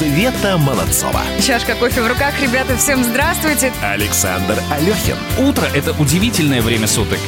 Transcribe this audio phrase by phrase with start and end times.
[0.00, 1.20] Света Молодцова.
[1.46, 2.32] Чашка кофе в руках.
[2.40, 3.70] Ребята, всем здравствуйте.
[3.82, 5.16] Александр Алехин.
[5.38, 7.18] Утро– это удивительное время суток.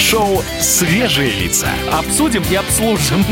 [0.00, 1.68] Шоу «Свежие лица».
[1.92, 3.24] Обсудим и обслужим.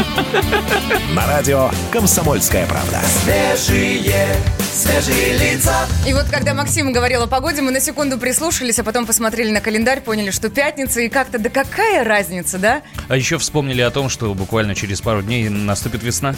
[1.17, 3.01] На радио «Комсомольская правда».
[3.25, 4.37] Свежие,
[4.77, 5.89] свежие лица.
[6.07, 9.63] И вот когда Максим говорил о погоде, мы на секунду прислушались, а потом посмотрели на
[9.63, 12.83] календарь, поняли, что пятница, и как-то, да какая разница, да?
[13.09, 16.35] А еще вспомнили о том, что буквально через пару дней наступит весна.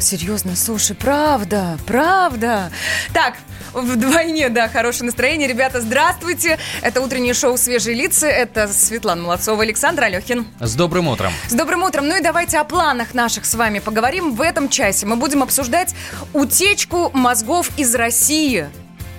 [0.00, 2.72] Серьезно, слушай, правда, правда.
[3.12, 3.36] Так,
[3.72, 5.46] вдвойне, да, хорошее настроение.
[5.46, 6.58] Ребята, здравствуйте.
[6.82, 8.26] Это утреннее шоу «Свежие лица».
[8.26, 10.46] Это Светлана Молодцова, Александр Алехин.
[10.58, 11.32] С добрым утром.
[11.48, 12.08] С добрым утром.
[12.08, 15.06] Ну и давайте о планах наших с вами поговорим в этом часе.
[15.06, 15.94] Мы будем обсуждать
[16.32, 18.68] утечку мозгов из России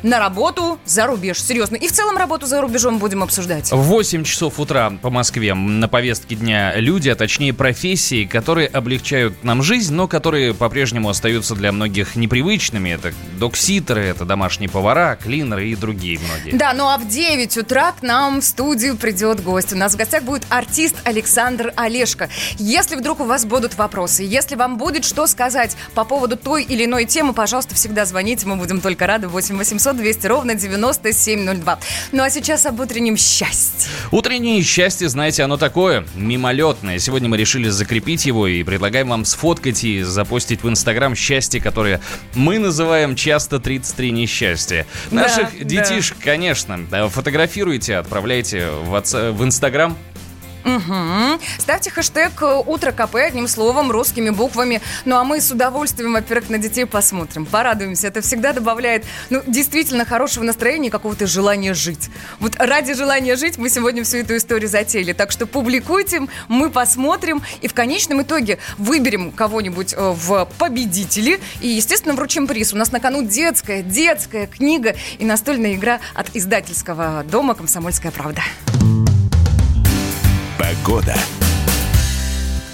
[0.03, 1.41] на работу за рубеж.
[1.41, 1.75] Серьезно.
[1.75, 3.71] И в целом работу за рубежом будем обсуждать.
[3.71, 9.43] В 8 часов утра по Москве на повестке дня люди, а точнее профессии, которые облегчают
[9.43, 12.89] нам жизнь, но которые по-прежнему остаются для многих непривычными.
[12.89, 16.57] Это докситеры, это домашние повара, клинеры и другие многие.
[16.57, 19.73] Да, ну а в 9 утра к нам в студию придет гость.
[19.73, 22.29] У нас в гостях будет артист Александр Олешко.
[22.57, 26.85] Если вдруг у вас будут вопросы, если вам будет что сказать по поводу той или
[26.85, 29.27] иной темы, пожалуйста, всегда звоните, мы будем только рады.
[29.27, 31.79] 8 800 200 ровно 9702.
[32.11, 33.89] Ну а сейчас об утреннем счастье.
[34.11, 36.99] Утреннее счастье, знаете, оно такое, мимолетное.
[36.99, 41.99] Сегодня мы решили закрепить его и предлагаем вам сфоткать и запостить в Инстаграм счастье, которое
[42.35, 44.85] мы называем часто 33 несчастья.
[45.11, 45.65] Наших да.
[45.65, 49.97] детишек, конечно, да, фотографируйте, отправляйте в Инстаграм.
[50.67, 51.39] Мгм.
[51.59, 54.81] Ставьте хэштег э, «Утро КП» одним словом, русскими буквами.
[55.05, 58.07] Ну а мы с удовольствием, во-первых, на детей посмотрим, порадуемся.
[58.07, 62.09] Это всегда добавляет, ну, действительно хорошего настроения и какого-то желания жить.
[62.41, 65.13] Вот ради желания жить мы сегодня всю эту историю затеяли.
[65.13, 71.69] Так что публикуйте, мы посмотрим и в конечном итоге выберем кого-нибудь э, в победители и,
[71.69, 72.73] естественно, вручим приз.
[72.73, 78.41] У нас на кону детская, детская книга и настольная игра от издательского дома «Комсомольская правда».
[80.67, 81.15] Погода.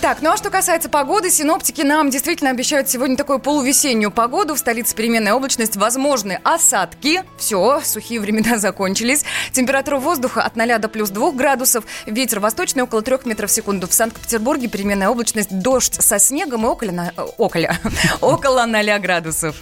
[0.02, 4.56] Так, ну а что касается погоды, синоптики нам действительно обещают сегодня такую полувесеннюю погоду.
[4.56, 7.24] В столице переменная облачность, возможны осадки.
[7.38, 9.24] Все, сухие времена закончились.
[9.52, 11.84] Температура воздуха от 0 до плюс 2 градусов.
[12.08, 13.88] Ветер восточный около 3 метров в секунду.
[13.88, 17.78] В Санкт-Петербурге переменная облачность, дождь со снегом и около, на- э, около,
[18.22, 19.58] около 0 градусов.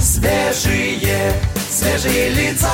[0.00, 1.34] Свежие,
[1.70, 2.70] свежие лица.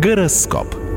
[0.00, 0.87] Goroskop.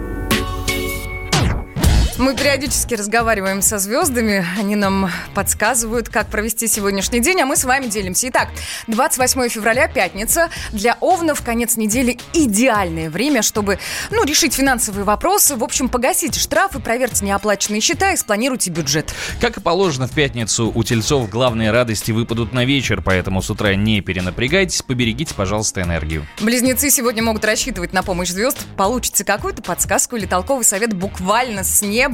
[2.21, 7.63] Мы периодически разговариваем со звездами, они нам подсказывают, как провести сегодняшний день, а мы с
[7.63, 8.29] вами делимся.
[8.29, 8.49] Итак,
[8.85, 10.51] 28 февраля, пятница.
[10.71, 13.79] Для Овнов конец недели идеальное время, чтобы,
[14.11, 15.55] ну, решить финансовые вопросы.
[15.55, 19.11] В общем, погасите штрафы, проверьте неоплаченные счета и спланируйте бюджет.
[19.39, 23.73] Как и положено, в пятницу у тельцов главные радости выпадут на вечер, поэтому с утра
[23.73, 26.27] не перенапрягайтесь, поберегите, пожалуйста, энергию.
[26.39, 28.59] Близнецы сегодня могут рассчитывать на помощь звезд.
[28.77, 32.10] Получите какую-то подсказку или толковый совет буквально с неба.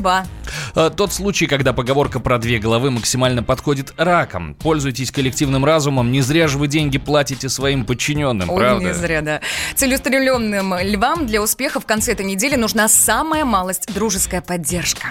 [0.75, 4.55] А, Тот случай, когда поговорка про две головы максимально подходит раком.
[4.55, 8.85] Пользуйтесь коллективным разумом, не зря же вы деньги платите своим подчиненным, Ой, правда?
[8.85, 9.41] не зря, да.
[9.75, 15.07] Целеустремленным львам для успеха в конце этой недели нужна самая малость дружеская поддержка.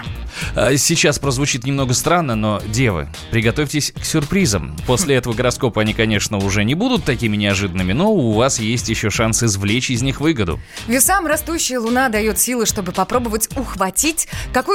[0.55, 4.75] А, Сейчас прозвучит немного странно, но, девы, приготовьтесь к сюрпризам.
[4.85, 9.09] После этого гороскопа они, конечно, уже не будут такими неожиданными, но у вас есть еще
[9.09, 10.59] шанс извлечь из них выгоду.
[10.87, 14.27] Весам растущая луна дает силы, чтобы попробовать ухватить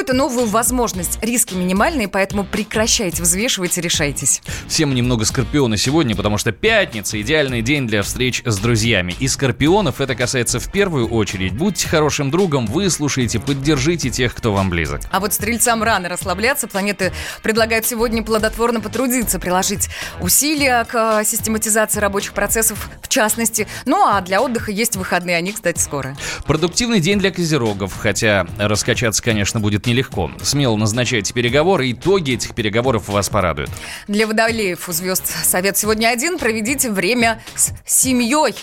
[0.02, 1.22] какую-то новую возможность.
[1.22, 4.42] Риски минимальные, поэтому прекращайте взвешивать и решайтесь.
[4.66, 9.14] Всем немного скорпиона сегодня, потому что пятница– идеальный день для встреч с друзьями.
[9.20, 11.52] И скорпионов это касается в первую очередь.
[11.52, 15.02] Будьте хорошим другом, выслушайте, поддержите тех, кто вам близок.
[15.12, 16.66] А вот стрельцам рано расслабляться.
[16.66, 17.12] Планеты
[17.44, 19.88] предлагают сегодня плодотворно потрудиться, приложить
[20.20, 23.68] усилия к э, систематизации рабочих процессов в частности.
[23.84, 26.16] Ну а для отдыха есть выходные, они, кстати, скоро.
[26.44, 30.30] Продуктивный день для козерогов, хотя раскачаться, конечно, будет нелегко.
[30.42, 33.70] Смело назначайте переговоры, итоги этих переговоров вас порадуют.
[34.08, 36.38] Для водолеев у звезд совет сегодня один.
[36.38, 38.54] Проведите время с семьей.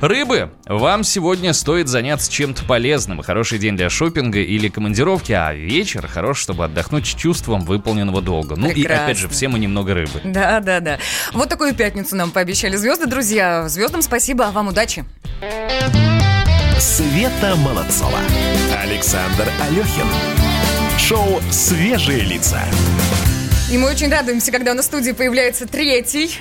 [0.00, 3.22] Рыбы, вам сегодня стоит заняться чем-то полезным.
[3.22, 8.56] Хороший день для шопинга или командировки, а вечер хорош, чтобы отдохнуть с чувством выполненного долга.
[8.56, 9.04] Ну и Прекрасно.
[9.04, 10.20] опять же, все мы немного рыбы.
[10.22, 10.98] Да, да, да.
[11.32, 13.68] Вот такую пятницу нам пообещали звезды, друзья.
[13.68, 15.04] Звездам спасибо, а вам удачи.
[16.80, 18.18] Света Молодцова.
[18.82, 20.06] Александр Алехин.
[20.98, 22.62] Шоу «Свежие лица».
[23.70, 26.38] И мы очень радуемся, когда у нас в студии появляется третий.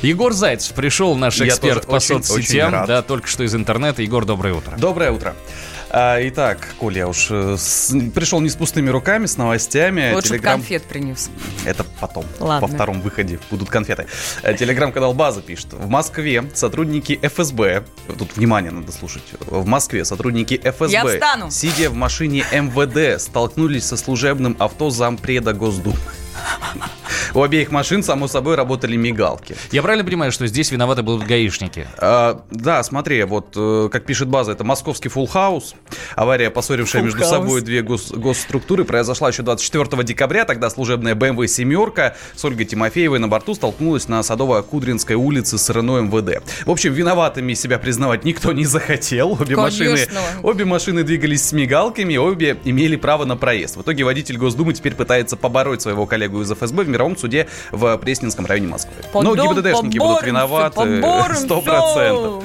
[0.00, 2.68] Егор Зайцев пришел, наш Я эксперт по очень- соцсетям.
[2.68, 2.86] очень рад.
[2.86, 4.02] да, только что из интернета.
[4.02, 4.76] Егор, доброе утро.
[4.78, 5.34] Доброе утро.
[5.90, 10.12] А, итак, Коля, я уж э, с- пришел не с пустыми руками, с новостями.
[10.14, 11.30] Лучше Телеграм- конфет принес.
[11.66, 12.66] Это потом, Ладно.
[12.66, 14.06] во втором выходе будут конфеты.
[14.42, 15.72] Э, Телеграм-канал База пишет.
[15.72, 17.84] В Москве сотрудники ФСБ,
[18.18, 21.20] тут внимание надо слушать, в Москве сотрудники ФСБ,
[21.50, 25.96] сидя в машине МВД, столкнулись со служебным авто зампреда Госдумы.
[27.34, 29.56] У обеих машин, само собой, работали мигалки.
[29.70, 31.86] Я правильно понимаю, что здесь виноваты будут гаишники?
[31.98, 35.74] А, да, смотри, вот э, как пишет база, это московский full house.
[36.16, 37.30] Авария, поссорившая Full между house.
[37.30, 40.44] собой две гос- госструктуры, произошла еще 24 декабря.
[40.44, 46.02] Тогда служебная BMW семерка с Ольгой Тимофеевой на борту столкнулась на Садово-Кудринской улице с Рено
[46.02, 46.42] МВД.
[46.66, 49.32] В общем, виноватыми себя признавать никто не захотел.
[49.40, 50.20] Обе машины, Конечно.
[50.42, 53.76] обе машины двигались с мигалками, обе имели право на проезд.
[53.76, 57.96] В итоге водитель Госдумы теперь пытается побороть своего коллегу из ФСБ в мировом суде в
[57.98, 58.94] Пресненском районе Москвы.
[59.12, 61.02] Но Потом ГИБДДшники будут виноваты
[61.34, 62.44] сто процентов.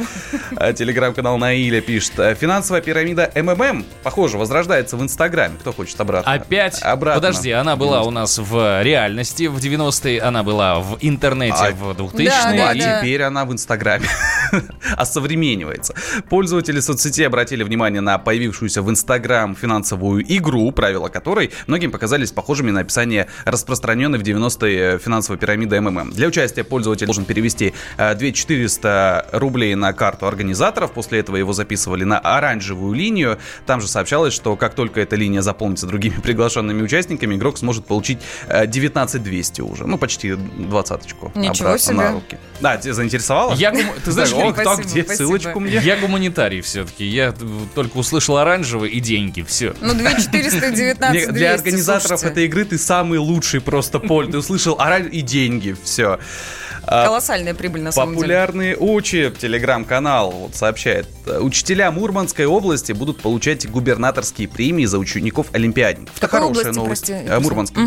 [0.56, 2.20] А Телеграм-канал Наиля пишет.
[2.20, 5.56] «А, Финансовая пирамида МММ, похоже, возрождается в Инстаграме.
[5.60, 6.32] Кто хочет обратно?
[6.32, 6.82] Опять?
[6.82, 7.22] Обратно.
[7.22, 11.96] Подожди, она была у нас в реальности в 90-е, она была в интернете А- в
[11.96, 12.30] Да, 2000-е.
[12.30, 13.00] А да, да.
[13.00, 14.08] теперь она в Инстаграме
[14.98, 15.94] осовременивается.
[16.30, 22.72] Пользователи соцсети обратили внимание на появившуюся в Инстаграм финансовую игру, правила которой многим показались похожими
[22.72, 26.12] на описание распространенной в 90-е финансовой пирамиды МММ.
[26.12, 30.92] Для участия пользователь должен перевести э, 2400 рублей на карту организаторов.
[30.92, 33.38] После этого его записывали на оранжевую линию.
[33.66, 38.20] Там же сообщалось, что как только эта линия заполнится другими приглашенными участниками, игрок сможет получить
[38.48, 39.86] э, 19200 уже.
[39.86, 41.32] Ну, почти двадцаточку.
[41.36, 41.96] Ничего обратно себе.
[41.96, 42.38] на руки.
[42.60, 43.54] Да, тебя заинтересовало?
[43.54, 45.04] Я ты знаешь, О, кто где?
[45.04, 45.80] Ссылочку мне.
[45.84, 47.06] Я гуманитарий все-таки.
[47.06, 47.34] Я э,
[47.76, 49.42] только услышал оранжевый и деньги.
[49.42, 49.74] Все.
[49.82, 54.28] Ну, 2419 Мне- для организаторов этой игры ты самый лучший просто поль.
[54.38, 55.76] Ты услышал ораль и деньги.
[55.84, 56.20] Все.
[56.86, 58.22] Колоссальная прибыль, на самом деле.
[58.22, 61.08] Популярные учи, телеграм-канал вот сообщает.
[61.26, 66.16] э, Учителя Мурманской области будут получать губернаторские премии за учеников-олимпиадников.
[66.18, 67.08] Это Какой хорошая области, новость.
[67.08, 67.84] прости, Мурманской.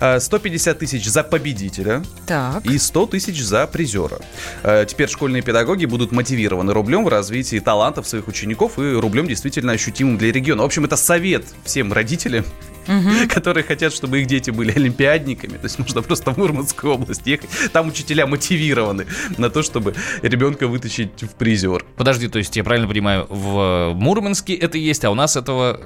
[0.00, 2.66] Э, 150 тысяч за победителя Так.
[2.66, 4.18] и 100 тысяч за призера.
[4.64, 9.72] Э, Теперь школьные педагоги будут мотивированы рублем в развитии талантов своих учеников и рублем действительно
[9.72, 10.62] ощутимым для региона.
[10.64, 12.44] В общем, это совет всем родителям,
[13.28, 15.52] которые хотят, чтобы их дети были олимпиадниками.
[15.52, 17.50] То есть можно просто в Мурманскую область ехать.
[17.72, 21.84] Там учителя мотивированы на то, чтобы ребенка вытащить в призер.
[21.96, 25.80] Подожди, то есть я правильно понимаю, в Мурманске это есть, а у нас этого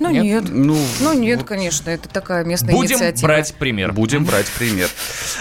[0.00, 0.44] Ну нет.
[0.48, 3.26] Ну, Ну нет, конечно, это такая местная Будем инициатива.
[3.26, 3.92] брать пример.
[3.92, 4.88] Будем брать пример.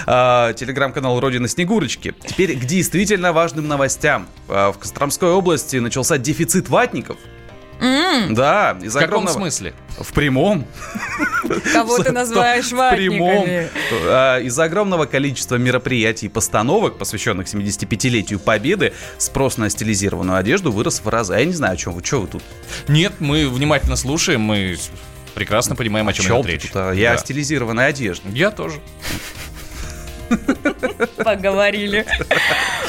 [0.06, 2.14] А, Телеграм-канал Родина Снегурочки.
[2.26, 4.28] Теперь к действительно важным новостям.
[4.48, 7.18] А, В Костромской области начался дефицит ватников.
[7.82, 9.34] Да, В из-за каком огромного...
[9.34, 9.74] смысле?
[10.00, 10.66] В прямом.
[11.74, 13.40] Кого ты называешь В прямом.
[13.40, 13.70] ватниками?
[14.06, 21.02] А, Из-за огромного количества мероприятий и постановок, посвященных 75-летию Победы, спрос на стилизированную одежду вырос
[21.04, 21.34] в разы.
[21.34, 22.44] А Я не знаю, о чем вы, что вы тут?
[22.88, 24.78] Нет, мы внимательно слушаем, мы
[25.34, 26.72] прекрасно понимаем, о чем Чё идет вы речь.
[26.76, 26.92] а?
[26.92, 27.20] Я о Да.
[27.20, 28.24] стилизированной одежде.
[28.32, 28.80] Я тоже.
[31.24, 32.06] Поговорили.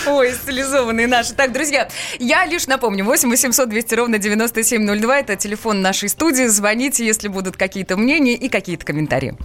[0.07, 1.35] Ой, стилизованные наши.
[1.35, 6.47] Так, друзья, я лишь напомню, 8 800 200 ровно 9702, это телефон нашей студии.
[6.47, 9.37] Звоните, если будут какие-то мнения и какие-то комментарии.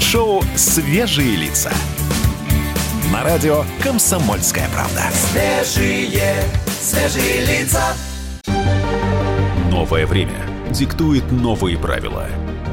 [0.00, 1.72] Шоу «Свежие лица».
[3.12, 5.02] На радио «Комсомольская правда».
[5.12, 6.34] Свежие,
[6.80, 7.94] свежие лица.
[9.70, 12.28] Новое время диктует новые правила.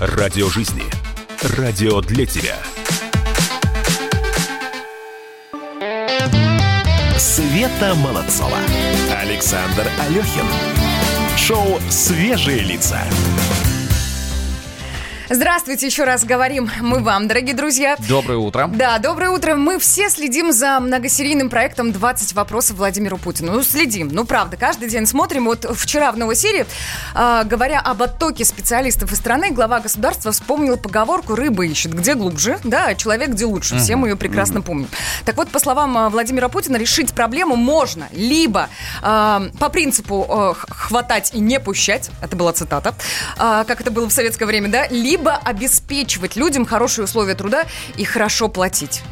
[0.00, 0.82] Радио жизни.
[1.56, 2.56] Радио для тебя.
[7.16, 8.58] Света Молодцова.
[9.16, 10.46] Александр Алехин.
[11.36, 13.02] Шоу «Свежие лица».
[15.30, 17.96] Здравствуйте, еще раз говорим мы вам, дорогие друзья.
[18.08, 18.68] Доброе утро.
[18.70, 19.54] Да, доброе утро.
[19.54, 23.52] Мы все следим за многосерийным проектом «20 вопросов Владимиру Путину».
[23.52, 24.10] Ну, следим.
[24.12, 25.46] Ну, правда, каждый день смотрим.
[25.46, 26.66] Вот вчера в новосерии,
[27.14, 32.58] э, говоря об оттоке специалистов из страны, глава государства вспомнил поговорку «рыба ищет где глубже»,
[32.62, 33.78] да, а человек где лучше.
[33.78, 34.88] Все мы ее прекрасно помним.
[35.24, 38.68] Так вот, по словам э, Владимира Путина, решить проблему можно либо
[39.02, 42.94] э, по принципу э, хватать и не пущать, это была цитата,
[43.38, 47.64] э, как это было в советское время, да, либо обеспечивать людям хорошие условия труда
[47.96, 49.02] и хорошо платить.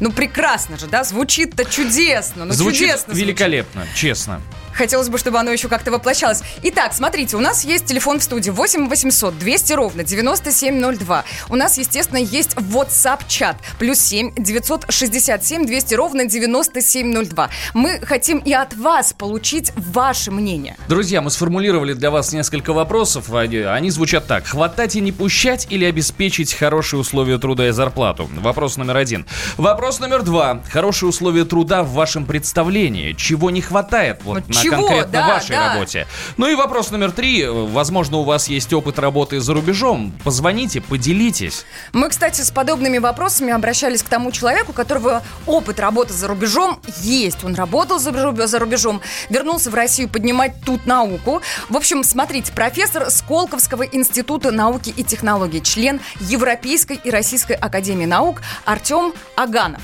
[0.00, 1.04] Ну, прекрасно же, да?
[1.04, 2.44] Звучит-то чудесно.
[2.44, 3.22] Ну, Звучит чудесно звучит.
[3.26, 4.42] великолепно, честно.
[4.76, 6.42] Хотелось бы, чтобы оно еще как-то воплощалось.
[6.62, 11.24] Итак, смотрите, у нас есть телефон в студии 8 800 200 ровно 9702.
[11.48, 13.56] У нас, естественно, есть WhatsApp-чат.
[13.78, 17.50] Плюс 7 967 200 ровно 9702.
[17.74, 20.76] Мы хотим и от вас получить ваше мнение.
[20.88, 23.32] Друзья, мы сформулировали для вас несколько вопросов.
[23.32, 24.46] Они, звучат так.
[24.46, 28.28] Хватать и не пущать или обеспечить хорошие условия труда и зарплату?
[28.36, 29.26] Вопрос номер один.
[29.56, 30.62] Вопрос номер два.
[30.70, 33.12] Хорошие условия труда в вашем представлении.
[33.14, 34.86] Чего не хватает вот Вот на чего?
[34.86, 35.74] конкретно Да, вашей да.
[35.74, 36.06] работе?
[36.36, 37.46] Ну и вопрос номер три.
[37.46, 40.12] Возможно, у вас есть опыт работы за рубежом.
[40.24, 41.64] Позвоните, поделитесь.
[41.92, 46.80] Мы, кстати, с подобными вопросами обращались к тому человеку, у которого опыт работы за рубежом
[47.00, 47.44] есть.
[47.44, 51.42] Он работал за рубежом, вернулся в Россию поднимать тут науку.
[51.68, 58.42] В общем, смотрите, профессор Сколковского института науки и технологий, член Европейской и Российской академии наук
[58.64, 59.82] Артем Аганов.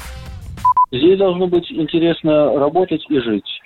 [0.91, 3.62] Здесь должно быть интересно работать и жить.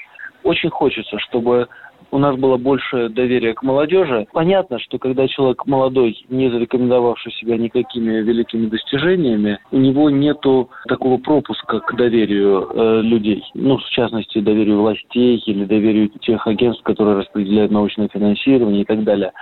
[0.47, 1.67] Очень хочется, чтобы
[2.13, 4.29] у нас было больше доверия к молодежи.
[4.33, 11.19] Понятно, что когда человек молодой, не зарекомендовавший себя никакими великими достижениями, у него нету такого
[11.19, 13.43] пропуска к доверию э, людей.
[13.55, 19.03] Ну, в частности, доверию властей или доверию тех агентств, которые распределяют научное финансирование и так
[19.03, 19.33] далее.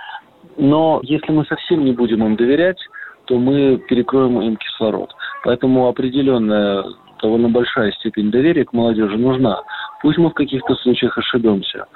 [0.57, 2.79] Но если мы совсем не будем им доверять,
[3.25, 5.13] то мы перекроем им кислород.
[5.43, 6.83] Поэтому определенная
[7.21, 9.61] довольно большая степень доверия к молодежи нужна.
[10.05, 11.87] Пусть мы в каких-то случаях ошибемся.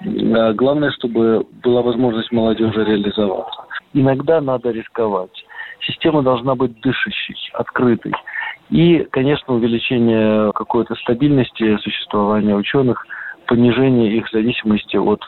[0.00, 3.60] А Главное, чтобы была возможность молодежи реализоваться.
[3.92, 5.44] Иногда надо рисковать.
[5.82, 8.14] Система должна быть дышащей, открытой.
[8.70, 13.04] И, конечно, увеличение какой-то стабильности существования ученых,
[13.46, 15.20] понижение их зависимости от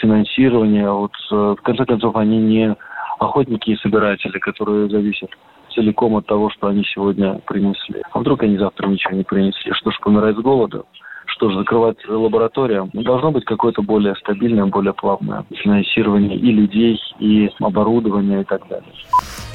[0.00, 2.74] финансирования, от, э, в конце концов, они не
[3.18, 5.28] охотники и собиратели, которые зависят
[5.74, 8.00] целиком от того, что они сегодня принесли.
[8.12, 9.74] А вдруг они завтра ничего не принесли?
[9.74, 10.84] Что ж, помирать с голода?
[11.42, 12.88] Что ж, закрывать лабораторию?
[12.92, 18.92] Должно быть какое-то более стабильное, более плавное финансирование и людей, и оборудования и так далее.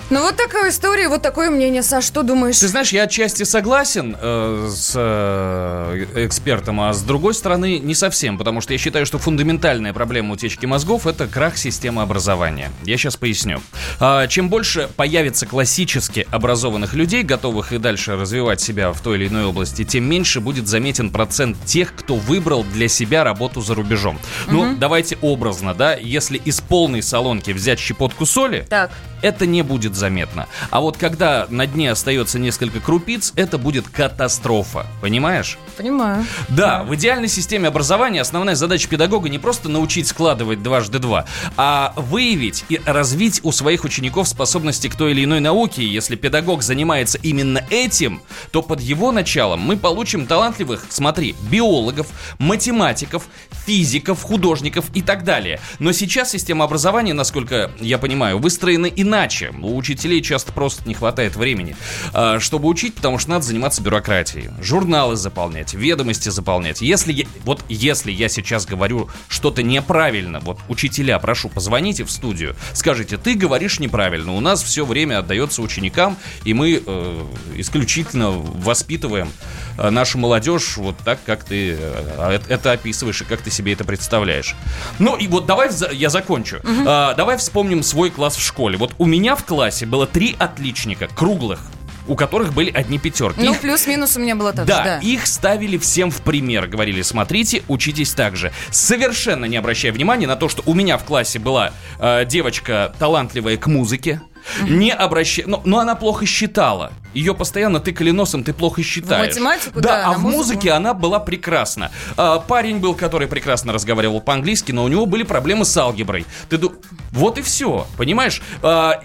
[0.09, 1.83] Ну вот такая история, вот такое мнение.
[1.83, 2.57] Саш, что думаешь?
[2.59, 8.37] Ты знаешь, я отчасти согласен э, с э, экспертом, а с другой стороны не совсем,
[8.37, 12.71] потому что я считаю, что фундаментальная проблема утечки мозгов это крах системы образования.
[12.85, 13.59] Я сейчас поясню.
[13.99, 19.27] А, чем больше появится классически образованных людей, готовых и дальше развивать себя в той или
[19.27, 24.17] иной области, тем меньше будет заметен процент тех, кто выбрал для себя работу за рубежом.
[24.47, 28.89] Ну, давайте образно, да, если из полной солонки взять щепотку соли, Так.
[29.21, 30.47] Это не будет заметно.
[30.69, 34.85] А вот когда на дне остается несколько крупиц, это будет катастрофа.
[35.01, 35.57] Понимаешь?
[35.77, 36.25] Понимаю.
[36.49, 41.93] Да, в идеальной системе образования основная задача педагога не просто научить складывать дважды два, а
[41.95, 45.83] выявить и развить у своих учеников способности к той или иной науке.
[45.83, 48.21] И Если педагог занимается именно этим,
[48.51, 52.07] то под его началом мы получим талантливых, смотри, биологов,
[52.39, 53.23] математиков,
[53.65, 55.59] физиков, художников и так далее.
[55.79, 59.51] Но сейчас система образования, насколько я понимаю, выстроена иначе.
[59.61, 61.75] У учителей часто просто не хватает времени,
[62.13, 64.49] а, чтобы учить, потому что надо заниматься бюрократией.
[64.61, 66.81] Журналы заполнять, ведомости заполнять.
[66.81, 72.55] Если я, вот если я сейчас говорю что-то неправильно, вот учителя, прошу, позвоните в студию,
[72.73, 79.31] скажите, ты говоришь неправильно, у нас все время отдается ученикам, и мы э, исключительно воспитываем
[79.77, 83.73] э, нашу молодежь вот так, как ты э, это- это описываешь и как ты себе
[83.73, 84.55] это представляешь.
[84.99, 86.57] Ну и вот давай я закончу.
[86.85, 88.77] А, давай вспомним свой класс в школе.
[88.77, 91.59] Вот у меня в классе было три отличника, круглых,
[92.07, 93.41] у которых были одни пятерки.
[93.41, 94.99] Ну, плюс-минус у меня было так да, же, да.
[94.99, 96.67] их ставили всем в пример.
[96.67, 98.51] Говорили, смотрите, учитесь так же.
[98.71, 103.57] Совершенно не обращая внимания на то, что у меня в классе была э, девочка талантливая
[103.57, 104.21] к музыке.
[104.61, 105.45] Не обращая...
[105.45, 106.93] Но, но она плохо считала.
[107.13, 109.27] Ее постоянно тыкали носом, ты плохо считаешь.
[109.27, 109.89] математику, да.
[109.89, 110.37] да, а в музыку.
[110.37, 111.91] музыке она была прекрасна.
[112.15, 116.25] А, парень был, который прекрасно разговаривал по-английски, но у него были проблемы с алгеброй.
[116.49, 116.75] Ты ду-
[117.11, 118.41] Вот и все, понимаешь?
[118.61, 119.01] А,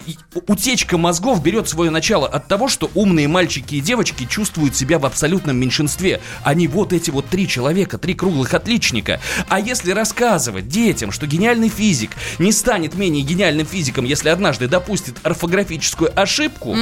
[0.47, 5.05] утечка мозгов берет свое начало от того, что умные мальчики и девочки чувствуют себя в
[5.05, 6.21] абсолютном меньшинстве.
[6.43, 9.19] Они вот эти вот три человека, три круглых отличника.
[9.47, 15.17] А если рассказывать детям, что гениальный физик не станет менее гениальным физиком, если однажды допустит
[15.23, 16.75] орфографическую ошибку,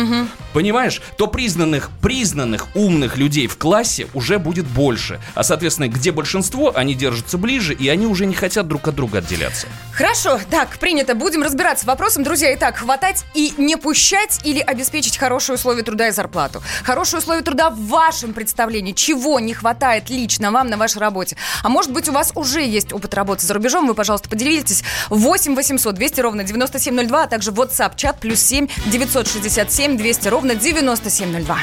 [0.54, 5.20] понимаешь, то признанных, признанных умных людей в классе уже будет больше.
[5.36, 9.20] А, соответственно, где большинство, они держатся ближе, и они уже не хотят друг от друга
[9.20, 9.68] отделяться.
[9.92, 11.11] Хорошо, так, принято.
[11.16, 12.54] Будем разбираться с вопросом, друзья.
[12.56, 16.62] Итак, хватать и не пущать или обеспечить хорошие условия труда и зарплату?
[16.84, 18.94] Хорошие условия труда в вашем представлении.
[18.94, 21.36] Чего не хватает лично вам на вашей работе?
[21.64, 23.88] А может быть, у вас уже есть опыт работы за рубежом?
[23.88, 24.84] Вы, пожалуйста, поделитесь.
[25.10, 31.58] 8 800 200 ровно 9702, а также WhatsApp чат плюс 7 967 200 ровно 9702.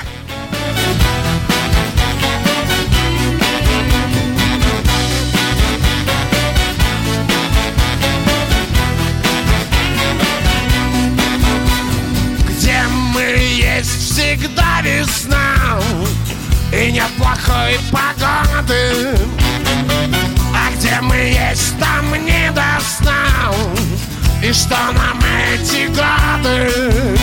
[15.08, 15.80] Весна
[16.72, 19.16] И нет плохой погоды.
[20.54, 23.52] А где мы есть, там не до сна
[24.42, 25.18] И что нам
[25.52, 27.18] эти годы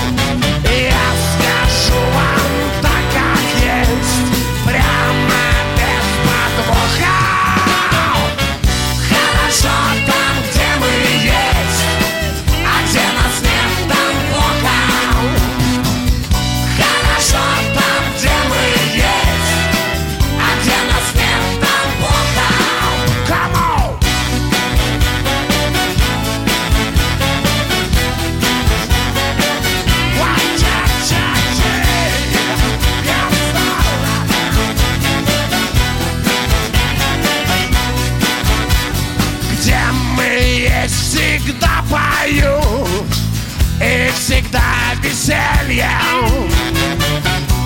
[45.26, 45.90] веселье.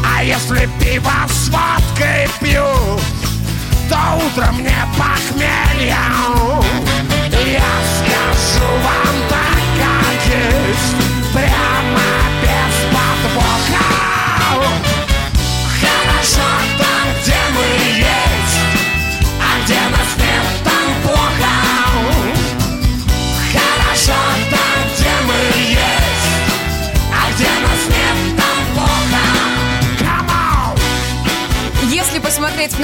[0.05, 2.65] А если пиво с водкой пью
[3.89, 5.95] То утром мне похмелье.
[7.45, 9.08] Я скажу вам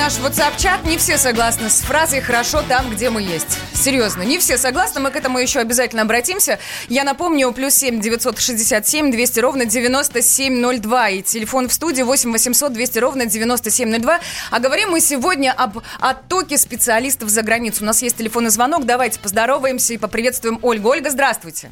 [0.05, 3.57] наш WhatsApp-чат, не все согласны с фразой «хорошо там, где мы есть».
[3.73, 6.59] Серьезно, не все согласны, мы к этому еще обязательно обратимся.
[6.89, 12.99] Я напомню, плюс 7 967 200 ровно 9702 и телефон в студии 8 800 200
[12.99, 14.19] ровно 9702.
[14.51, 17.81] А говорим мы сегодня об оттоке специалистов за границу.
[17.81, 20.87] У нас есть телефонный звонок, давайте поздороваемся и поприветствуем Ольгу.
[20.89, 21.71] Ольга, здравствуйте.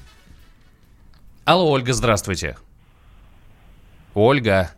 [1.45, 2.57] Алло, Ольга, здравствуйте.
[4.15, 4.71] Ольга.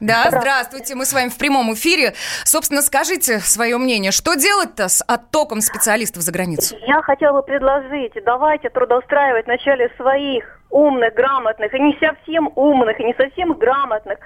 [0.00, 2.14] Да, здравствуйте, мы с вами в прямом эфире.
[2.44, 6.74] Собственно, скажите свое мнение, что делать-то с оттоком специалистов за границу?
[6.86, 13.04] Я хотела бы предложить, давайте трудоустраивать вначале своих умных, грамотных, и не совсем умных, и
[13.04, 14.18] не совсем грамотных.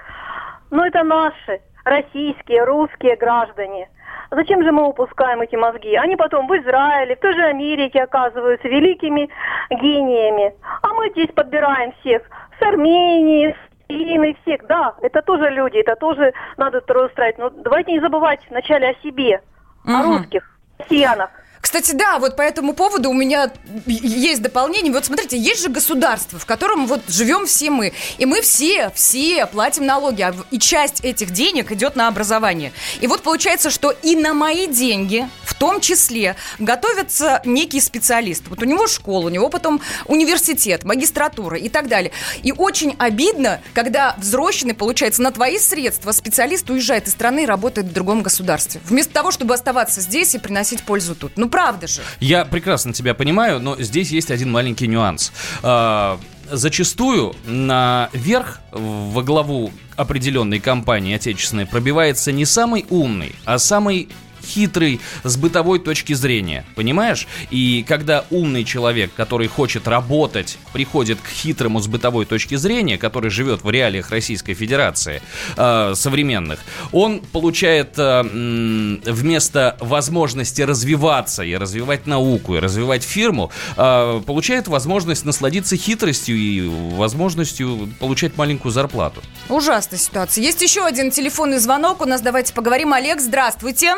[0.71, 3.89] Но это наши, российские, русские граждане.
[4.31, 5.95] Зачем же мы упускаем эти мозги?
[5.95, 9.29] Они потом в Израиле, в той же Америке оказываются великими
[9.69, 10.55] гениями.
[10.81, 12.21] А мы здесь подбираем всех
[12.59, 14.65] с Армении, с Украины, всех.
[14.67, 17.37] Да, это тоже люди, это тоже надо трудоустраивать.
[17.37, 19.41] Но давайте не забывать вначале о себе,
[19.85, 20.17] о Мгм.
[20.17, 21.29] русских, россиянах.
[21.65, 23.51] Кстати, да, вот по этому поводу у меня
[23.87, 24.93] есть дополнение.
[24.93, 27.91] Вот смотрите, есть же государство, в котором вот живем все мы.
[28.19, 30.21] И мы все, все платим налоги.
[30.21, 32.71] а И часть этих денег идет на образование.
[33.01, 38.43] И вот получается, что и на мои деньги, в том числе, готовится некий специалист.
[38.47, 42.11] Вот у него школа, у него потом университет, магистратура и так далее.
[42.43, 47.87] И очень обидно, когда взросленный, получается, на твои средства специалист уезжает из страны и работает
[47.87, 48.81] в другом государстве.
[48.85, 51.31] Вместо того, чтобы оставаться здесь и приносить пользу тут.
[51.37, 52.01] Ну, правда же.
[52.19, 55.31] Я прекрасно тебя понимаю, но здесь есть один маленький нюанс.
[55.63, 56.19] А,
[56.51, 64.09] Зачастую наверх, во главу определенной компании отечественной, пробивается не самый умный, а самый
[64.45, 67.27] хитрый с бытовой точки зрения, понимаешь?
[67.51, 73.29] И когда умный человек, который хочет работать, приходит к хитрому с бытовой точки зрения, который
[73.29, 75.21] живет в реалиях Российской Федерации
[75.57, 76.59] э, современных,
[76.91, 85.25] он получает э, вместо возможности развиваться и развивать науку, и развивать фирму, э, получает возможность
[85.25, 89.21] насладиться хитростью и возможностью получать маленькую зарплату.
[89.49, 90.43] Ужасная ситуация.
[90.43, 92.01] Есть еще один телефонный звонок.
[92.01, 92.93] У нас давайте поговорим.
[92.93, 93.95] Олег, здравствуйте.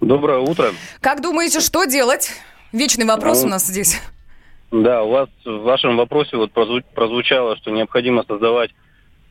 [0.00, 0.70] Доброе утро.
[1.00, 2.30] Как думаете, что делать?
[2.72, 4.00] Вечный вопрос Ну, у нас здесь.
[4.70, 8.70] Да, у вас в вашем вопросе вот прозву- прозвучало, что необходимо создавать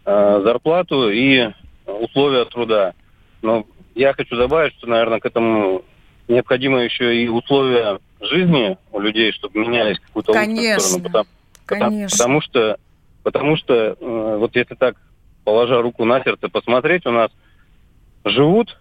[0.06, 1.49] э, зарплату и
[1.86, 2.93] условия труда.
[3.41, 5.84] Но я хочу добавить, что, наверное, к этому
[6.27, 10.80] необходимо еще и условия жизни у людей, чтобы менялись какую-то Конечно.
[10.82, 11.03] сторону.
[11.06, 11.25] Потому,
[11.67, 12.17] потому- Конечно.
[12.17, 12.77] потому что,
[13.23, 14.95] потому что э, вот если так,
[15.45, 17.30] положа руку на сердце, посмотреть, у нас
[18.25, 18.77] живут,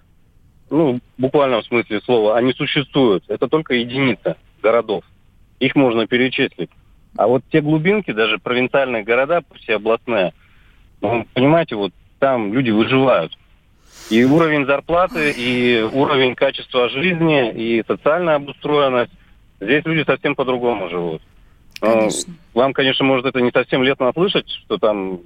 [0.70, 3.24] ну, в буквальном смысле слова, они существуют.
[3.28, 5.04] Это только единица городов.
[5.60, 6.70] Их можно перечислить.
[7.16, 10.32] А вот те глубинки, даже провинциальные города, пусть и областные,
[11.00, 13.36] ну, понимаете, вот там люди выживают.
[14.10, 19.12] И уровень зарплаты, и уровень качества жизни, и социальная обустроенность.
[19.60, 21.22] Здесь люди совсем по-другому живут.
[21.80, 22.08] Ну,
[22.54, 25.20] Вам, конечно, может это не совсем летно слышать, что там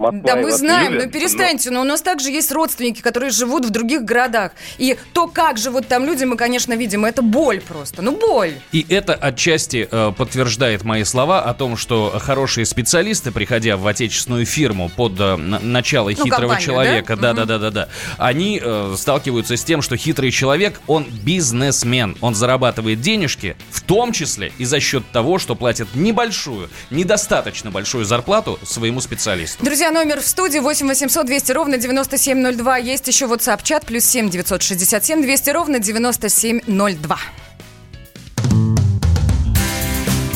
[0.00, 3.66] Москва Да мы знаем, любят, но перестаньте, но у нас также есть родственники, которые живут
[3.66, 4.52] в других городах.
[4.78, 8.00] И то, как живут там люди, мы, конечно, видим, это боль просто.
[8.00, 8.54] Ну, боль.
[8.72, 14.46] И это отчасти э, подтверждает мои слова о том, что хорошие специалисты, приходя в отечественную
[14.46, 17.34] фирму под э, на- начало Ну, хитрого компанию, человека, да?
[17.34, 22.16] да, да, да, да, да, они э, сталкиваются с тем, что хитрый человек, он бизнесмен,
[22.22, 28.06] он зарабатывает денежки, в том числе и за счет того, что платит небольшую, недостаточно большую
[28.06, 29.62] зарплату своему специалисту.
[29.64, 32.76] Друзья, номер в студии 8 800 200 ровно 9702.
[32.78, 37.18] Есть еще WhatsApp-чат плюс 7 967 200 ровно 9702.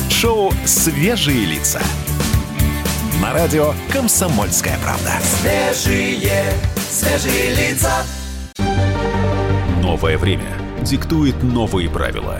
[0.09, 1.81] Шоу «Свежие лица».
[3.21, 5.13] На радио «Комсомольская правда».
[5.41, 6.53] Свежие,
[6.89, 8.03] свежие лица.
[9.81, 12.39] Новое время диктует новые правила.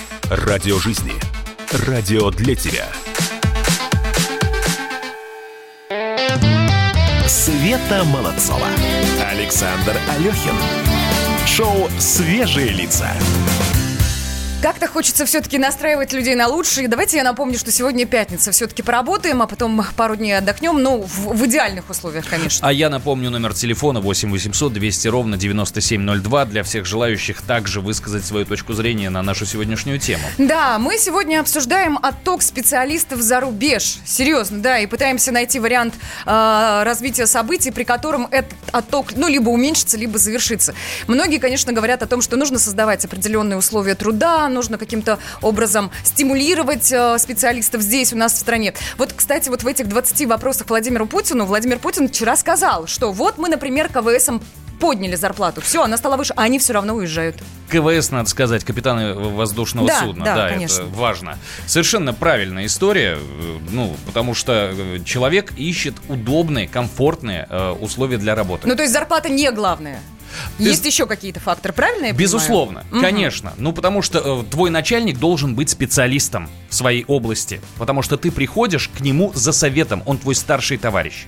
[0.33, 1.11] Радио жизни.
[1.87, 2.87] Радио для тебя.
[7.27, 8.65] Света Молодцова.
[9.29, 10.55] Александр Алехин.
[11.45, 13.11] Шоу «Свежие лица».
[14.61, 16.87] Как-то хочется все-таки настраивать людей на лучшее.
[16.87, 18.51] Давайте я напомню, что сегодня пятница.
[18.51, 20.77] Все-таки поработаем, а потом пару дней отдохнем.
[20.77, 22.67] Ну, в, в идеальных условиях, конечно.
[22.67, 28.23] А я напомню номер телефона 8 800 200 ровно 9702 для всех желающих также высказать
[28.23, 30.21] свою точку зрения на нашу сегодняшнюю тему.
[30.37, 33.97] Да, мы сегодня обсуждаем отток специалистов за рубеж.
[34.05, 35.95] Серьезно, да, и пытаемся найти вариант
[36.27, 40.75] э, развития событий, при котором этот отток, ну, либо уменьшится, либо завершится.
[41.07, 46.91] Многие, конечно, говорят о том, что нужно создавать определенные условия труда, нужно каким-то образом стимулировать
[46.91, 48.73] э, специалистов здесь у нас в стране.
[48.97, 53.37] Вот, кстати, вот в этих 20 вопросах Владимиру Путину Владимир Путин вчера сказал, что вот
[53.37, 54.41] мы, например, КВСом
[54.81, 55.61] подняли зарплату.
[55.61, 57.37] Все, она стала выше, а они все равно уезжают.
[57.69, 60.25] КВС, надо сказать, капитаны воздушного Да, судна.
[60.25, 60.85] да, это конечно.
[60.85, 61.37] важно.
[61.67, 68.35] Совершенно правильная история, э, ну, потому что э, человек ищет удобные, комфортные э, условия для
[68.35, 68.67] работы.
[68.67, 70.01] Ну, то есть зарплата не главная.
[70.59, 72.19] Есть еще какие-то факторы, правильно я понимаю?
[72.19, 73.01] Безусловно, Мгм.
[73.01, 73.53] конечно.
[73.57, 77.61] Ну, потому что э, твой начальник должен быть специалистом в своей области.
[77.77, 81.25] Потому что ты приходишь к нему за советом, он твой старший товарищ.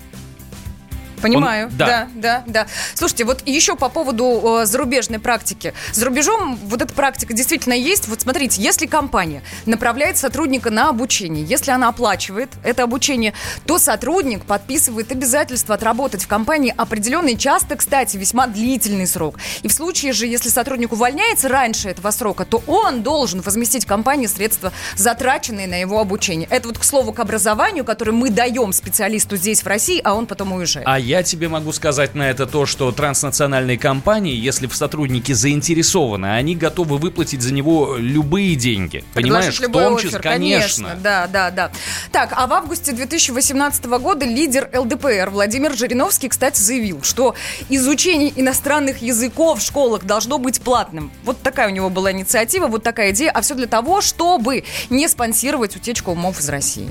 [1.23, 1.87] Понимаю, Он- да.
[1.87, 2.67] да, да, да.
[2.93, 5.73] Слушайте, вот еще по поводу э, зарубежной практики.
[5.93, 8.07] За рубежом вот эта практика действительно есть.
[8.07, 13.33] Вот смотрите, если компания направляет сотрудника на обучение, если она оплачивает это обучение,
[13.65, 19.37] то сотрудник подписывает обязательство отработать в компании определенный, часто, кстати, весьма длительный срок.
[19.61, 24.27] И в случае же, если сотрудник увольняется раньше этого срока, то он должен возместить компании
[24.27, 26.47] средства, затраченные на его обучение.
[26.49, 30.25] Это вот, к слову, к образованию, которое мы даем специалисту здесь, в России, а он
[30.25, 30.87] потом уезжает.
[30.87, 36.27] А я тебе могу сказать на это то, что транснациональные компании, если в сотруднике заинтересованы,
[36.35, 39.03] они готовы выплатить за него любые деньги.
[39.13, 39.59] Понимаешь?
[39.59, 40.97] В том числе, конечно.
[41.03, 41.71] Да, да, да.
[42.11, 47.35] Так, а в августе 2018 года лидер ЛДПР Владимир Жириновский, кстати, заявил, что
[47.69, 51.11] изучение иностранных языков в школах должно быть платным.
[51.23, 53.31] Вот такая у него была инициатива, вот такая идея.
[53.31, 56.89] А все для того, чтобы не спонсировать утечку умов из России.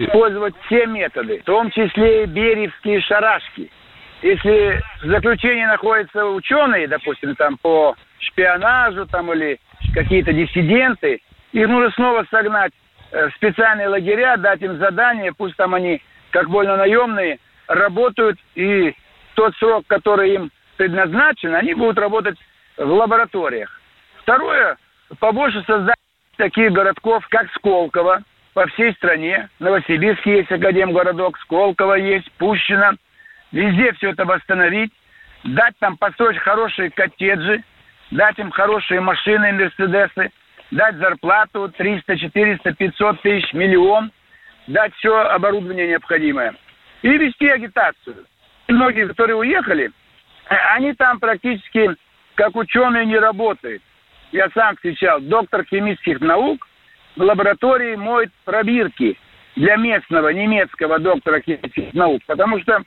[0.00, 3.70] Использовать все методы, в том числе и беревские шарашки.
[4.22, 9.60] Если в заключении находятся ученые, допустим, там по шпионажу там или
[9.94, 11.20] какие-то диссиденты,
[11.52, 12.72] их нужно снова согнать
[13.12, 18.94] э, в специальные лагеря, дать им задание, пусть там они, как больно наемные, работают, и
[19.34, 22.38] тот срок, который им предназначен, они будут работать
[22.76, 23.80] в лабораториях.
[24.22, 24.78] Второе,
[25.18, 25.96] побольше создать
[26.36, 28.22] таких городков, как Сколково,
[28.54, 29.48] по всей стране.
[29.58, 32.96] Новосибирск есть академгородок, Сколково есть, Пущино.
[33.52, 34.92] Везде все это восстановить,
[35.42, 37.64] дать там построить хорошие коттеджи,
[38.10, 40.30] дать им хорошие машины, мерседесы,
[40.70, 44.12] дать зарплату 300, 400, 500 тысяч, миллион,
[44.68, 46.54] дать все оборудование необходимое.
[47.02, 48.26] И вести агитацию.
[48.68, 49.90] И многие, которые уехали,
[50.74, 51.96] они там практически
[52.36, 53.82] как ученые не работают.
[54.32, 56.66] Я сам встречал, доктор химических наук
[57.16, 59.16] в лаборатории моет пробирки
[59.56, 62.82] для местного немецкого доктора химических наук, потому что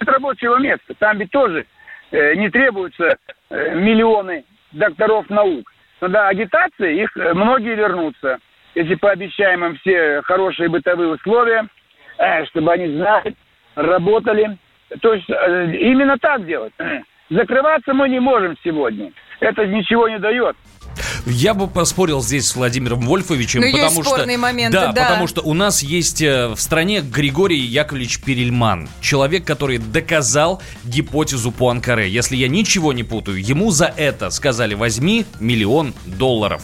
[0.00, 0.94] это рабочего места.
[0.98, 1.66] Там ведь тоже
[2.10, 3.18] э, не требуются
[3.50, 5.70] э, миллионы докторов наук.
[6.00, 8.38] Тогда агитации, их э, многие вернутся,
[8.74, 11.66] если пообещаем им все хорошие бытовые условия,
[12.18, 13.34] э, чтобы они знали,
[13.74, 14.56] работали.
[15.00, 16.72] То есть э, именно так делать.
[17.30, 19.12] Закрываться мы не можем сегодня.
[19.40, 20.56] Это ничего не дает.
[21.30, 24.38] Я бы поспорил здесь с Владимиром Вольфовичем, Ну, есть потому что...
[24.38, 25.02] моменты, да, да.
[25.04, 28.88] потому что у нас есть э, в стране Григорий Яковлевич Перельман.
[29.00, 32.10] Человек, который доказал гипотезу Пуанкаре.
[32.10, 36.62] Если я ничего не путаю, ему за это сказали возьми миллион долларов.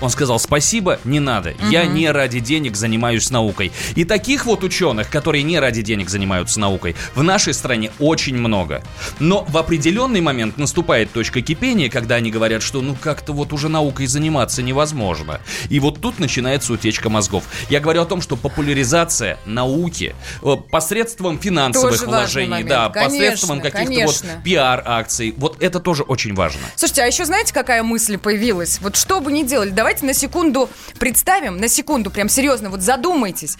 [0.00, 1.54] Он сказал, спасибо, не надо.
[1.70, 1.94] Я Мгм.
[1.94, 3.70] не ради денег занимаюсь наукой.
[3.96, 8.82] И таких вот ученых, которые не ради денег занимаются наукой, в нашей стране очень много.
[9.18, 13.68] Но в определенный момент наступает точка кипения, когда они говорят, что ну как-то вот уже
[13.68, 15.40] наукой заниматься невозможно.
[15.68, 17.44] И вот тут начинается утечка мозгов.
[17.68, 22.68] Я говорю о том, что популяризация науки э, посредством финансовых Тоже вложений, момент.
[22.68, 26.60] да, Конечно, посредством каких-то вот пиар-акций, вот это тоже очень важно.
[26.76, 28.78] Слушайте, а еще знаете, какая мысль появилась?
[28.80, 33.56] Вот что бы ни делали, давайте на секунду представим, на секунду, прям серьезно, вот задумайтесь.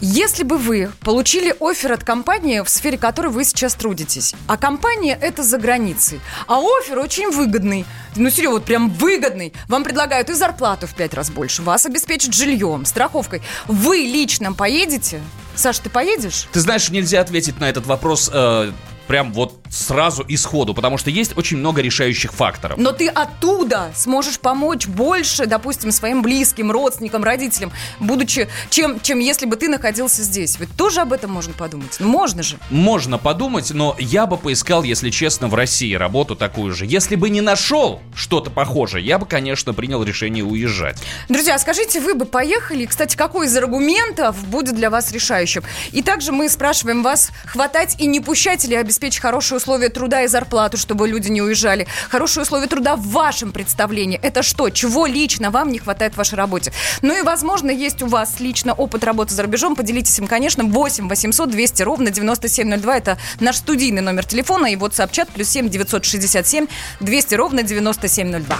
[0.00, 5.16] Если бы вы получили офер от компании, в сфере которой вы сейчас трудитесь, а компания
[5.20, 7.84] это за границей, а офер очень выгодный,
[8.16, 12.34] ну серьезно, вот прям выгодный, вам предлагают и зарплату в пять раз больше, вас обеспечат
[12.34, 15.20] жильем, страховкой, вы лично поедете?
[15.54, 16.48] Саш, ты поедешь?
[16.50, 18.72] Ты знаешь, нельзя ответить на этот вопрос э,
[19.10, 22.78] прям вот сразу и сходу, потому что есть очень много решающих факторов.
[22.78, 29.46] Но ты оттуда сможешь помочь больше, допустим, своим близким, родственникам, родителям, будучи, чем, чем если
[29.46, 30.60] бы ты находился здесь.
[30.60, 31.96] Ведь тоже об этом можно подумать.
[31.98, 32.56] Ну, можно же.
[32.70, 36.86] Можно подумать, но я бы поискал, если честно, в России работу такую же.
[36.86, 40.98] Если бы не нашел что-то похожее, я бы, конечно, принял решение уезжать.
[41.28, 42.86] Друзья, скажите, вы бы поехали?
[42.86, 45.64] Кстати, какой из аргументов будет для вас решающим?
[45.90, 50.24] И также мы спрашиваем вас, хватать и не пущать или обеспечить обеспечить хорошие условия труда
[50.24, 51.86] и зарплату, чтобы люди не уезжали.
[52.10, 54.20] Хорошие условия труда в вашем представлении.
[54.22, 54.68] Это что?
[54.68, 56.70] Чего лично вам не хватает в вашей работе?
[57.00, 59.74] Ну и, возможно, есть у вас лично опыт работы за рубежом.
[59.74, 62.96] Поделитесь им, конечно, 8 800 200 ровно 9702.
[62.98, 66.66] Это наш студийный номер телефона и вот чат плюс 7 967
[67.00, 68.58] 200 ровно 9702.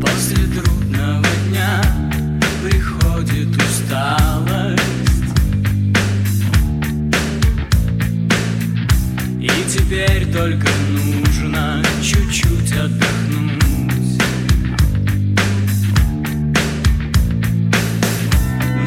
[0.00, 1.80] После трудного дня
[2.64, 4.37] приходит усталость.
[9.88, 14.22] Друг только нужно чуть-чуть отдохнуть.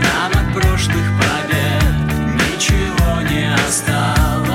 [0.04, 1.84] Нам от прошлых побед
[2.36, 4.51] ничего не осталось.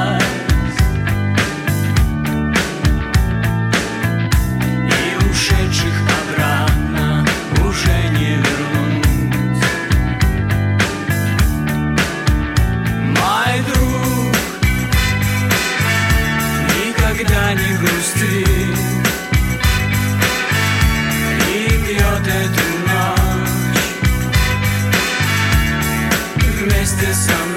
[26.96, 27.55] Вместе со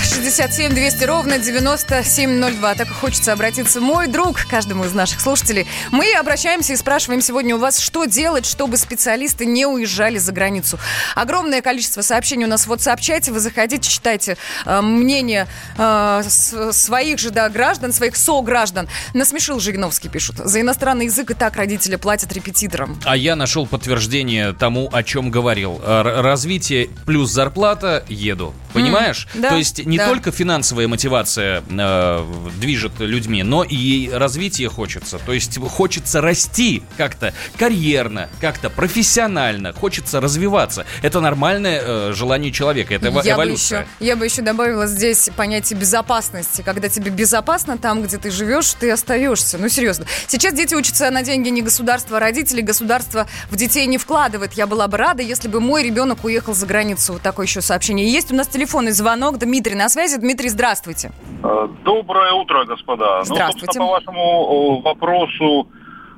[0.00, 2.74] up 967 200 ровно 9702.
[2.76, 5.66] Так хочется обратиться мой друг, каждому из наших слушателей.
[5.90, 10.78] Мы обращаемся и спрашиваем сегодня у вас, что делать, чтобы специалисты не уезжали за границу.
[11.16, 13.32] Огромное количество сообщений у нас в WhatsApp-чате.
[13.32, 18.88] Вы заходите, читайте э, мнение э, с, своих же да, граждан, своих сограждан.
[19.14, 20.36] Насмешил Жириновский, пишут.
[20.36, 23.00] За иностранный язык и так родители платят репетиторам.
[23.04, 25.82] А я нашел подтверждение тому, о чем говорил.
[25.84, 28.54] Р- развитие плюс зарплата, еду.
[28.72, 29.26] Понимаешь?
[29.34, 32.24] Mm, да, То есть не да только финансовая мотивация э,
[32.60, 35.18] движет людьми, но и развитие хочется.
[35.18, 40.86] То есть хочется расти как-то карьерно, как-то профессионально, хочется развиваться.
[41.02, 43.80] Это нормальное э, желание человека, это я, бы эволюция.
[43.80, 46.62] еще, я бы еще добавила здесь понятие безопасности.
[46.62, 49.58] Когда тебе безопасно там, где ты живешь, ты остаешься.
[49.58, 50.06] Ну, серьезно.
[50.26, 52.62] Сейчас дети учатся на деньги не государства, а родителей.
[52.62, 54.54] Государство в детей не вкладывает.
[54.54, 57.14] Я была бы рада, если бы мой ребенок уехал за границу.
[57.14, 58.10] Вот такое еще сообщение.
[58.10, 59.38] Есть у нас телефонный звонок.
[59.38, 60.18] Дмитрий на связи.
[60.18, 61.10] Дмитрий, здравствуйте.
[61.42, 63.22] Э, Доброе утро, господа.
[63.24, 63.78] Здравствуйте.
[63.78, 65.68] Ну, по вашему о, вопросу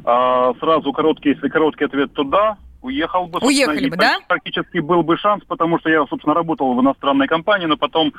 [0.05, 3.39] а, сразу короткий, если короткий ответ, то да, уехал бы.
[3.43, 4.19] Уехали бы, да?
[4.29, 8.13] Практически был бы шанс, потому что я, собственно, работал в иностранной компании, но потом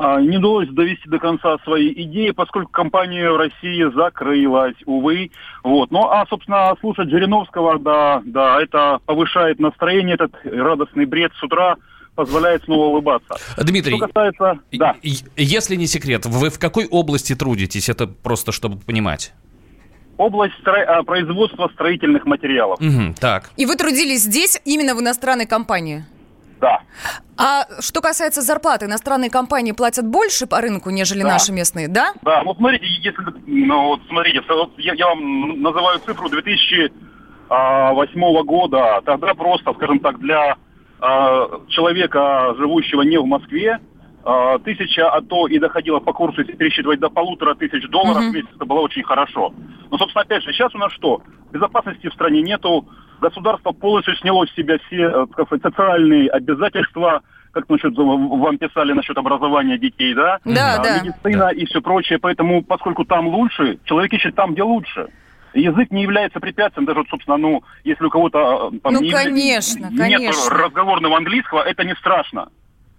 [0.00, 5.32] не удалось довести до конца свои идеи, поскольку компания в России закрылась, увы.
[5.64, 5.90] Вот.
[5.90, 11.78] Ну, а, собственно, слушать Жириновского, да, да, это повышает настроение, этот радостный бред с утра
[12.22, 13.36] позволяет снова улыбаться.
[13.56, 14.58] Дмитрий, Что касается...
[14.72, 14.96] Да.
[15.36, 17.88] Если не секрет, вы в какой области трудитесь?
[17.88, 19.32] Это просто чтобы понимать.
[20.16, 22.80] Область стро- а, производства строительных материалов.
[22.80, 23.50] Мгм, так.
[23.56, 26.04] И вы трудились здесь, именно в иностранной компании?
[26.60, 26.80] Да.
[27.36, 31.28] А что касается зарплаты, иностранные компании платят больше по рынку, нежели Да.
[31.28, 32.14] наши местные, да?
[32.22, 33.14] Да, ну смотрите, если,
[33.46, 40.18] ну вот смотрите, вот я, я вам называю цифру 2008 года, тогда просто, скажем так,
[40.18, 40.56] для а,
[41.68, 43.78] человека, живущего не в Москве,
[44.24, 48.34] а, тысяча, а то и доходило по курсу, если пересчитывать до полутора тысяч долларов в
[48.34, 49.54] месяц, это было очень хорошо.
[49.90, 51.22] Но, собственно, опять же, сейчас у нас что?
[51.52, 52.86] Безопасности в стране нету,
[53.20, 58.92] государство полностью сняло с себя все э, так сказать, социальные обязательства, как насчет, вам писали
[58.92, 60.40] насчет образования детей, да?
[60.44, 61.00] Да, А, да.
[61.02, 62.18] медицина и все прочее.
[62.18, 65.08] Поэтому, поскольку там лучше, человек ищет там, где лучше.
[65.54, 69.10] Язык не является препятствием, даже, вот, собственно, ну, если у кого-то э, там Ну, не
[69.10, 70.50] конечно, нет конечно.
[70.50, 72.48] разговорного английского, это не страшно.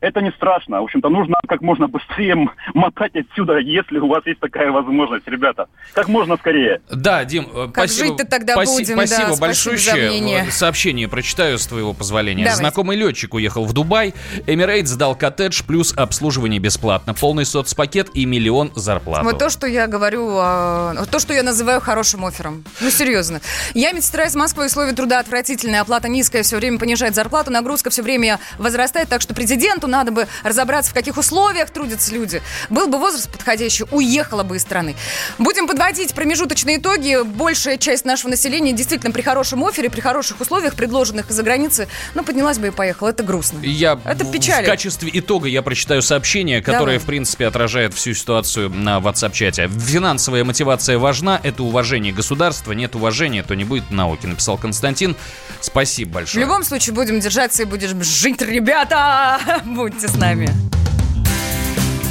[0.02, 0.82] Это не страшно.
[0.82, 2.36] В общем-то, нужно как можно быстрее
[2.74, 5.68] мотать отсюда, если у вас есть такая возможность, ребята.
[5.94, 6.82] Как можно скорее.
[6.90, 10.10] Да, Дим, э, Как спасибо, жить-то тогда спаси- будем, да, спасибо спасибо большое.
[10.10, 10.46] мнение.
[10.52, 12.44] Сообщение прочитаю с твоего позволения.
[12.44, 12.60] Давайте.
[12.60, 14.14] Знакомый летчик уехал в Дубай.
[14.48, 17.14] Эмирейтс сдал коттедж плюс обслуживание бесплатно.
[17.14, 19.24] Полный соцпакет и миллион зарплату.
[19.26, 22.64] Вот то, что я говорю, а, то, что я называю хорошим оффером.
[22.80, 23.42] Ну, серьезно.
[23.74, 28.02] Я медсестра из Москвы, условия труда отвратительные, оплата низкая, все время понижает зарплату, нагрузка все
[28.02, 32.42] время возрастает, так что президенту надо бы разобраться, в каких условиях трудятся люди.
[32.70, 34.96] Был бы возраст подходящий, уехала бы из страны.
[35.38, 37.18] Будем подводить промежуточные итоги.
[37.24, 42.24] Большая часть нашего населения действительно при хорошем оффере, при хороших условиях, предложенных из-за границы, ну,
[42.24, 43.10] поднялась бы и поехала.
[43.10, 43.60] Это грустно.
[43.64, 44.66] Я Это в- печалит.
[44.68, 46.98] В качестве итога я прочитаю сообщение, которое, Давай.
[47.00, 49.68] в принципе, отражает всю ситуацию на WhatsApp-чате.
[49.70, 52.72] Финансовая мотивация важна, это уважение государства.
[52.74, 55.16] Нет уважения, то не будет науки, написал Константин.
[55.62, 56.46] Спасибо В большое.
[56.46, 59.40] любом случае будем держаться и будем жить, ребята!
[59.80, 60.50] Будьте с нами.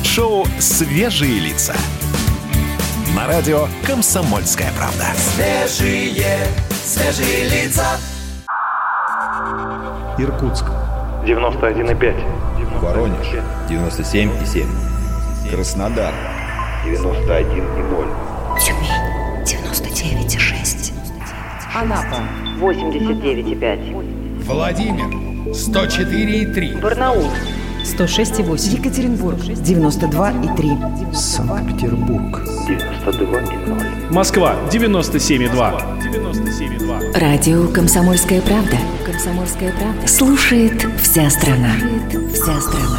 [0.03, 1.75] Шоу «Свежие лица».
[3.15, 5.05] На радио «Комсомольская правда».
[5.19, 7.99] Свежие, свежие лица.
[10.17, 10.65] Иркутск.
[11.27, 12.81] 91,5.
[12.81, 13.27] Воронеж.
[13.69, 14.67] 97,7.
[15.51, 16.15] Краснодар.
[16.87, 18.09] 91,0.
[18.65, 20.95] Тюмень 99,6.
[21.75, 22.23] Анапа
[22.63, 24.43] 89,5.
[24.45, 25.38] Владимир.
[25.53, 26.81] 104,3.
[26.81, 27.31] Барнаул
[27.85, 28.79] 106,8.
[28.79, 31.15] Екатеринбург 92,3.
[31.15, 32.41] Санкт-Петербург.
[32.69, 34.13] 92,0.
[34.13, 35.99] Москва 97,2.
[36.01, 37.19] 97,2.
[37.19, 38.77] Радио «Комсомольская правда».
[39.07, 40.07] «Комсомольская правда».
[40.07, 41.73] Слушает вся страна.
[42.35, 42.99] Вся страна.